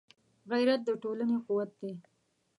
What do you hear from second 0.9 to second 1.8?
ټولنې قوت